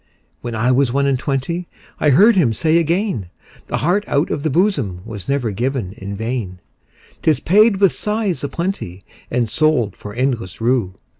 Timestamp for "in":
5.93-6.15